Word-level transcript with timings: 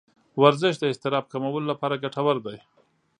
ورزش 0.41 0.73
د 0.79 0.83
اضطراب 0.91 1.25
کمولو 1.33 1.67
لپاره 1.71 2.01
ګټور 2.03 2.37
دی. 2.45 2.57